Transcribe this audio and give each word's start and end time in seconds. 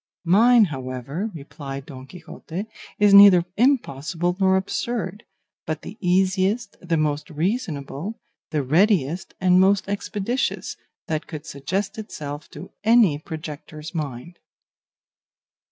"Mine, 0.25 0.65
however," 0.65 1.29
replied 1.35 1.85
Don 1.85 2.07
Quixote, 2.07 2.65
"is 2.97 3.13
neither 3.13 3.45
impossible 3.55 4.35
nor 4.39 4.57
absurd, 4.57 5.25
but 5.67 5.83
the 5.83 5.95
easiest, 5.99 6.75
the 6.81 6.97
most 6.97 7.29
reasonable, 7.29 8.15
the 8.49 8.63
readiest 8.63 9.35
and 9.39 9.59
most 9.59 9.87
expeditious 9.87 10.75
that 11.05 11.27
could 11.27 11.45
suggest 11.45 11.99
itself 11.99 12.49
to 12.49 12.71
any 12.83 13.19
projector's 13.19 13.93
mind." 13.93 14.39